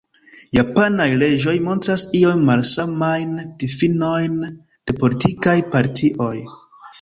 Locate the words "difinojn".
3.65-4.41